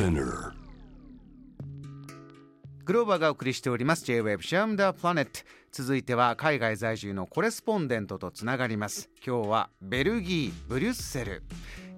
[0.00, 0.52] Spinner.
[2.86, 4.04] グローバーがお送りしております。
[4.06, 5.40] J-Web シャムダープラネット
[5.72, 9.10] 続いては海外在住のコレスポンデントとつながります。
[9.22, 11.42] 今日はベルギーブリュッセル。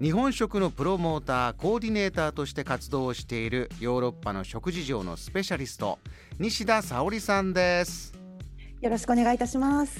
[0.00, 6.00] 日本食のプロモーターコーディネーターとして活動をしているヨーロッパの食事情のスペシャリスト
[6.40, 8.18] 西田沙織さんです。
[8.80, 9.96] よろしくお願いいたします。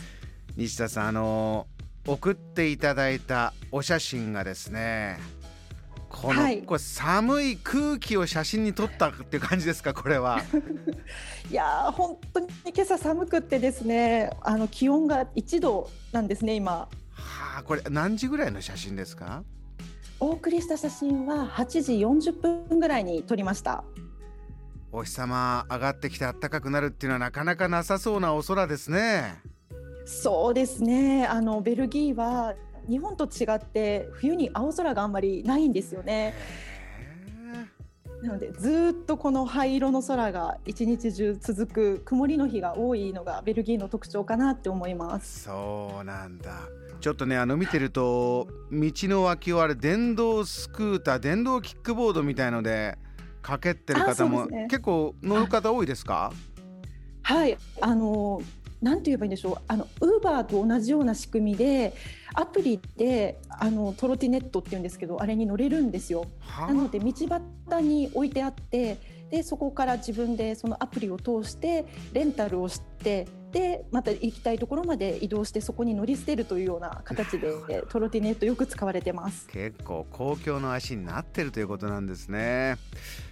[0.57, 1.69] 西田さんあの
[2.05, 5.21] 送っていただいたお写真がですね
[6.13, 9.95] この、はいこれ寒い空気を写真に撮ったっていう感じですか？
[9.95, 10.41] これは
[11.51, 16.73] いやー本当に今朝寒くってですね、あの気温が1度なんですね今。
[16.73, 16.89] は
[17.59, 19.43] あこれ何時ぐらいの写真ですか？
[20.21, 21.93] お送りした写真は8時
[22.31, 23.83] 40分ぐらいに撮りました。
[24.93, 29.41] お日様上がってきて暖かくなるっていうのはなかなかなさそうなお空ですね
[30.05, 31.27] そうですね。
[31.27, 32.55] あのベルギーは
[32.89, 36.35] 日本と違って冬に青空があんまりないんですよね。
[38.23, 45.45] なのでずーっとこの灰色の空が一日中続く曇りの日が多いのがベルギーの特徴かなって思います。
[45.45, 46.61] そうなんだ。
[47.01, 52.97] ちょっとねあの見てると道の脇をあれ電動スクーター電動キックボードみたいので
[53.43, 54.69] かけってるあ方も、ね。
[54.71, 56.33] 結構乗る方多いですか、
[57.23, 58.41] はい、あの
[58.83, 59.57] なんて言えばいいんでしょう。
[59.69, 61.95] あのウーバーと同じような仕組みで
[62.35, 66.27] アプリであのトロティネットって言うんですけど、あれに乗れるんですよ。
[66.41, 68.99] はなので道端に置いてあって、
[69.31, 73.27] でそこから自分でそのアプリを通してレンタルをして。
[73.53, 77.53] でまた行きたいところまで移動してそこに乗り捨てるというような形で
[77.91, 79.47] トロティネットよく使われてます。
[79.49, 82.79] 結構公共の足になってるということなんですね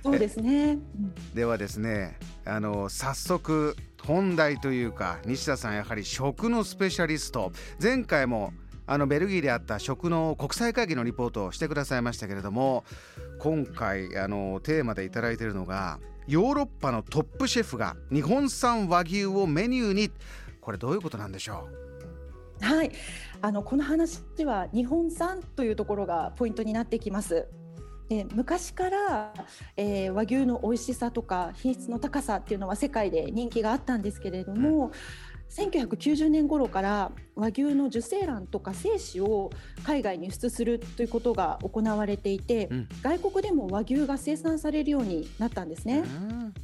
[0.03, 0.73] そうですね。
[0.73, 7.53] うんではですねあの早速本題というか西田さんやはり食のスペシャリスト。
[7.81, 8.53] 前回も
[8.87, 12.85] あのベルギーであった食の国際会議のリポートをしてくださいましたけれども
[13.39, 20.11] 今回あのテーマでいただいているのがヨーロッパのトップシェフが日本産和牛をメニューに。
[20.61, 21.69] これどういうことなんでしょ
[22.61, 22.65] う？
[22.65, 22.93] はい、
[23.41, 27.49] あのこの話は日本産というところがポイントになってきます。
[28.11, 29.33] で昔から、
[29.77, 34.91] えー和牛の美味しさとか品質の高さっていうのは世界で人気があったんですけれども、
[35.51, 39.51] 1990年頃から和牛の受精卵とか精子を
[39.85, 42.89] 海外に輸出するということが行われていて、うん。
[43.01, 45.99] 外国でも和牛が生産されるようになったんですう、ね。
[46.01, 46.55] うん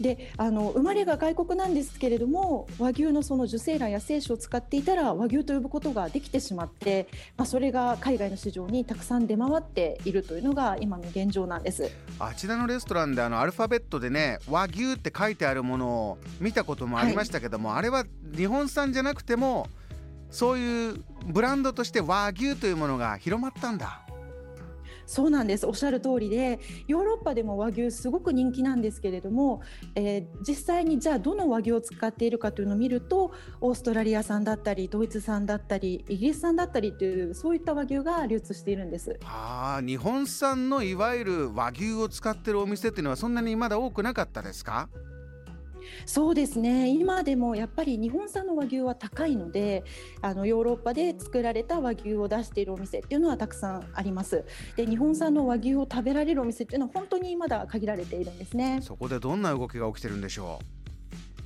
[0.00, 11.90] であの生まれが外国なんですけれども和牛のその受精卵や精子を使っていたら和牛と呼ぶことができてしまって、まあ、それが海外の市場にたくさん出回っているというのが今の現状なんです。
[12.18, 18.04] あちらのレストランであのアルファベットでね和牛って書いてあるものを見たこともありましたけども、あれは
[18.36, 19.66] 日本産じゃなくても
[20.30, 24.02] そういうブランドとして和牛というものが広まったんだ。
[25.08, 29.62] そうなんですおっしゃる通りでヨーロッパでも和牛すごく人気なんですけれども、
[29.94, 39.18] えー実際にじゃあどの和牛を使っているかというのを見るとオーストラリア産だったりドイツ産だったりイギリス産だったりというそういった和牛が流通しているんです。
[39.24, 44.88] あ日本産のいわゆる和牛を使ってるお店っていうのはそんなにまだ多くなかったですか？
[46.06, 46.88] そうですね。
[46.88, 49.84] 今でもやっぱり日本産の和牛は高いので
[50.22, 54.44] あのヨーロッパで作られた和牛を出しているお店っていうのはたくさんあります。
[54.76, 58.80] で日本産の和牛を食べられるお店っていうのは本当にまだ限られているんですね。
[58.82, 60.58] そこでどんな動きが起きてるんでしょ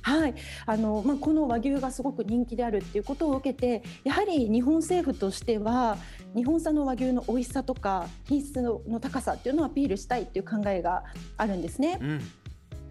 [0.03, 0.35] はい。
[0.65, 5.97] あの、まあ、この和牛がすごく人気であるっていうことを受けてやはり日本政府としては
[6.35, 11.03] 日本産の和牛の美味しさとか品質のの高さっていうのをアピールしたいっていう考えが
[11.37, 11.99] あるんですね。
[12.01, 12.21] う、うん、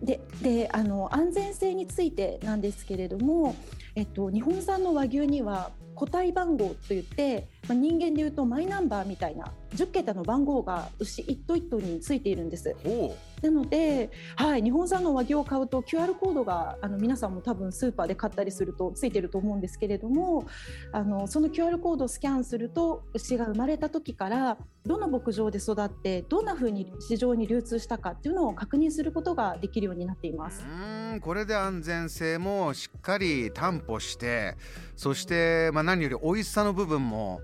[0.03, 3.55] でであの安全性についてなんですけれども、
[3.95, 12.75] えっと、日本産の和牛には個体番号といって、まあ、人間でいうとマイナンバーみたいな10桁の番号が牛一頭一頭についているんです。
[12.85, 20.47] ほなので、はい、日本産の和牛を買うと QR コードがあの皆さんも多分スーパーで買ったりするとついてると思うんですけれども
[20.93, 30.63] あのその QR コードをスキャンすると牛が生まれた時からどの牧場で育ってどんな風に市場に流通したかっていうのを確認することができるようになっていまうす。
[30.63, 34.57] うーんこれで安全性もしっかり担保して
[34.95, 37.41] そして、まあ、何より美味しさの部分も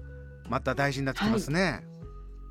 [0.49, 1.85] また大事になってきますね。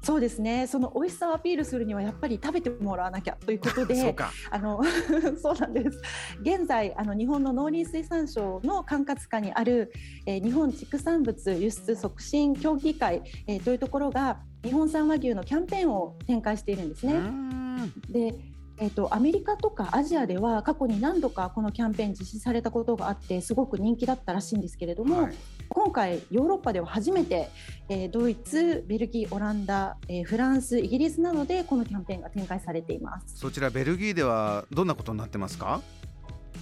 [0.04, 0.68] そうですね。
[0.68, 4.32] その美味しさをアピールするにはやっぱり食べてもらわなきゃということそうでか。
[4.52, 4.82] あの
[5.42, 6.02] そうなんです。
[6.42, 9.92] 現在あの日本の農林水産省の管轄下にある、
[10.26, 17.14] えー日本畜産物輸出促進協議会、えーというところが日本産和牛のキャンペーンを展開しているんですね。
[17.18, 17.94] ん。
[18.10, 18.34] で
[18.80, 25.34] えっと、アメリカとかアジアでは過去に何度かこのキャンペーン実施されたことがあってすごく人気だったらしいんですけれども、はい、
[25.70, 27.50] 今回ヨーロッパでは初めて、
[27.90, 33.38] えー、ドイツ、ベルギー、オランダ、えー、フランス、イギリスなどでこのキャンペーンが展開されています。
[33.38, 35.82] そちらベルギーではどんなことになってますか？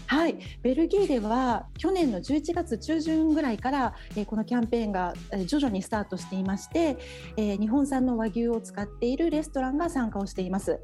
[0.07, 5.15] はい、ベルギーでは去年の11月中旬ぐらいから、えー、このキャンペーンが
[5.47, 6.97] 徐々にスタートしていまして、
[7.37, 10.79] えー、日本産の和牛を使っているレストランが参加をしています。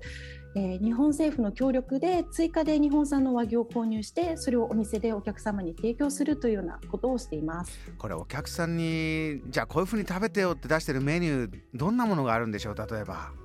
[0.55, 7.79] えー、日本政府の協力で追加で日本産の和牛を購入してそれをお店でお客様に提供するというようなことをしています。
[7.97, 13.40] これお客さんにじゃあこういうふうに食べてよって出してるメニューどんなものがあるんでしょう例えば。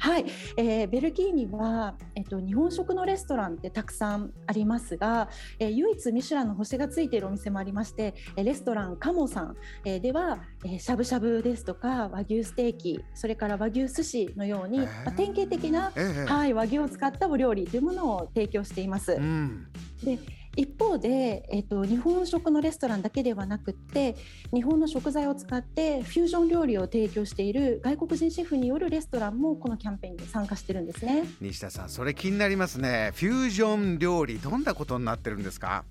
[0.00, 0.24] はい、
[0.56, 19.12] えー、ベルギーには、えっと、日本食のレストランってたくさんありますが、えー、唯一ミシュランの星がついているお店もありましてレストランカモさん、えー、では、えー、しゃぶしゃぶですとか和牛ステーキそれから和牛寿司のように、えー、まあ、典型的な、えー、はい、和牛を使ったお料理というものを提供しています。
[19.12, 19.66] うん、
[20.02, 20.18] で
[20.60, 24.14] 一方で、えーと、日本食のレストランだけではなくって
[24.52, 31.24] 日本の食材を使ってフュージョン料理を提供している外国人シェフによるレストランもこのキャンペーンに参加してるんですね。
[31.40, 33.12] 西田さんそれ気になりますね。
[33.14, 35.84] フュージョン料理どんなことになってるんですか？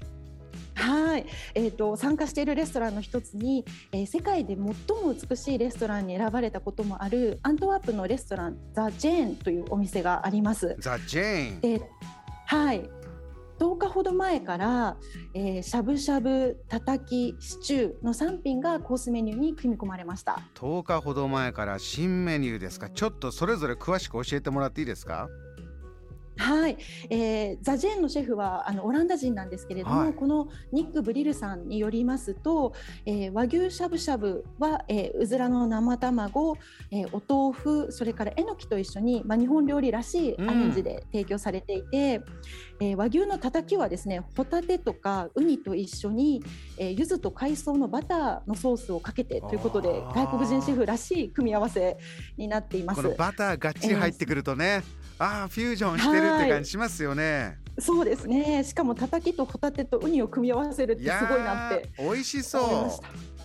[0.76, 1.26] はい、
[1.56, 4.74] えーと、参加しているレストランの一つに、えー、世界で最も
[5.30, 10.78] 美しいレストランに選ばれたこともあるアントワープのレストランザ・ジェーンというお店があります。
[10.80, 11.82] ザ・ジェーン。
[12.46, 12.90] はい
[13.60, 14.98] 10日ほど前から、
[15.34, 20.40] えー、しゃぶしゃぶ、たたき、シチューの3品がコースメニューに組み込まれました。
[20.56, 22.90] 10日ほど前から新メニューですか？
[22.90, 25.30] ちょっとそれぞれ詳しく教えてもらっていいですか？
[26.42, 26.78] はい、
[27.10, 32.72] えー、ザ・ジェーンのシェフはあのオランダ人なんですけれども、はい、このニック・ブリルさんによりますと、
[33.06, 36.56] えー、和牛しゃぶしゃぶは、えー、うずらの生卵、
[36.92, 37.22] えー、お
[37.52, 42.24] 豆腐それからえのきと一緒に、まあ、日本料理らしいアレンジで提供されていて、うん、
[42.82, 46.44] えー、和牛のたたきはですねホタテとかウニと一緒に、
[46.78, 51.98] えー、柚子と海藻のバターのソースをかけてということで外国人シェフらしい組み合わせ
[52.38, 53.02] になっています。
[53.02, 57.58] このバターがっちり入ってくるとね、えーああフュージョンしてるって感じしますよね。
[57.78, 58.64] そうですね。
[58.64, 61.90] しかもたたきとホタテとウニを組み合わせるってすごいなって。
[62.00, 63.39] 美味しそう。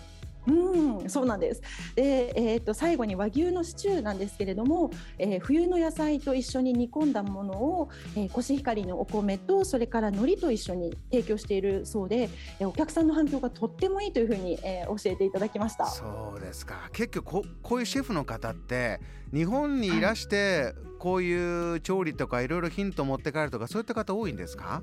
[0.47, 1.61] うん、そうなんです。
[1.95, 15.87] で、えっ、ー、と最後に和牛のシチューなんですけれども、えー、冬の野菜と一緒に煮込んだものを、えー、コシヒカリのお米とそれから海苔と一緒に提供しているそうで、えー、お客さんの反響がとってもいいというふうに、えー、教えていただきました。
[15.87, 16.89] そうですか。
[16.91, 18.99] 結局ここういうシェフの方って
[19.33, 24.81] 日本にいらして、こういう調理とかいろいろヒントを持って帰るとかそういった方多いんですか？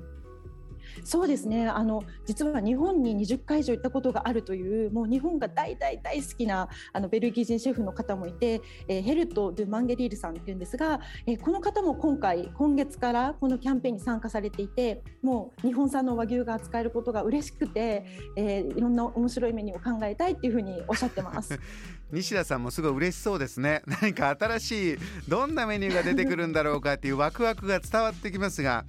[1.03, 18.05] そうですねあの実は日本に20回以上行ったことがあるというもう日本が大大大好きなあのベルギー人シェフの方もいて、えー、ヘルト・ドゥ・マンゲリールさんっていうんですが、えー、この方も今回今月からこのキャンペーンに参加されていてもう日本産の和牛が扱えることが嬉しくて、
[18.35, 21.59] えー、いろんな面白いメニューを考えたいっていうふうにおっしゃってます。
[22.11, 24.97] 西田さんもすごい嬉しそうですね 何か新しい
[25.27, 28.85] どんなメニューが出てくるんだろうかっていうワクワクが伝わってきますが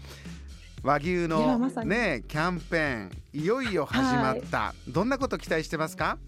[0.84, 6.18] 和牛のねキャンペーンいよいよ始まった、はい、どんなこと期待してますか？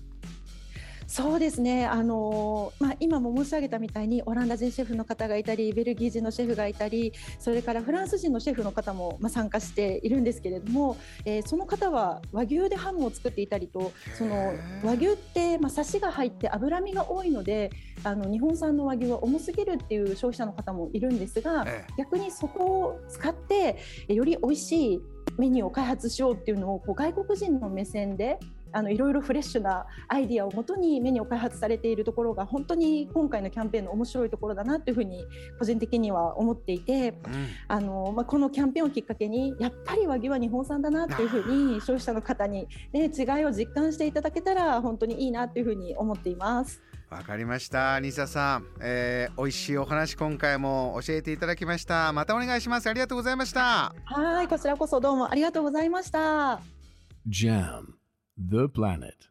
[1.06, 17.70] そうですね、あのまあ、今も申し上げたみたいにオランダ人シェフの方がいたりベルギー人のシェフがいたりそれからフランス人のシェフの方も、まあ、参加しているんですけれども、えー、その方は和牛でハムを作っていたりとその和牛って、まあ、サシが入って脂身が多いので
[18.02, 25.00] あの日本産の和牛は重すぎるっていう消費者の方もいるんですが、逆にそこを使ってより美味しい
[25.38, 28.38] メニューを開発しようっていうのをこう外国人の目線で
[28.72, 35.24] あのいろいろフレッシュなアイディアをもとにメニューを開発されているところが本当に今回のキャンペーンの面白いところだなというふうに
[35.58, 46.82] 個人的には思っていて、うん、あのまあ、このキャンペーンをきっかけにやっぱり和牛は日本産だなっていうふうに消費者の方に、ね、違いを実感していただけたら本当にいいなというふうに思っています。
[47.08, 48.00] わかりました。
[48.00, 52.12] 西田さん、えー、美味しいお話今回も教えていただきました。
[52.12, 52.88] またお願いします。
[52.88, 53.94] ありがとうございました。
[54.04, 56.60] はいこちらこそどうもありがとうございました。
[57.28, 58.05] JAM
[58.38, 59.28] The Planet